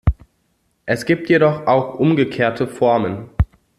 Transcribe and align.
Es 0.87 1.05
gibt 1.05 1.29
jedoch 1.29 1.67
auch 1.67 1.99
umgekehrte 1.99 2.65
Formen. 2.65 3.29